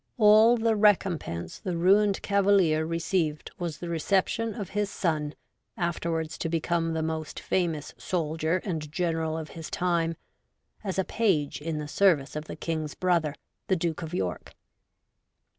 All 0.17 0.57
the 0.57 0.75
recompense 0.75 1.59
the 1.59 1.77
ruined 1.77 2.23
Cavalier 2.23 2.83
received 2.87 3.51
was 3.59 3.77
the 3.77 3.87
reception 3.87 4.55
of 4.55 4.69
his 4.71 4.89
son, 4.89 5.35
afterwards 5.77 6.39
to 6.39 6.49
become 6.49 6.93
the 6.95 7.03
most 7.03 7.39
famous 7.39 7.93
soldier 7.99 8.57
and 8.65 8.91
general 8.91 9.37
of 9.37 9.49
his 9.49 9.69
time, 9.69 10.15
as 10.83 10.97
a 10.97 11.03
page 11.05 11.61
in 11.61 11.77
the 11.77 11.87
service 11.87 12.35
of 12.35 12.45
the 12.45 12.55
King's 12.55 12.95
brother, 12.95 13.35
the 13.67 13.75
Duke 13.75 14.01
of 14.01 14.11
York. 14.11 14.55